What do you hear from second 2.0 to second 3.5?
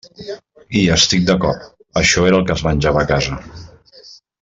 això era el que es menjava a casa.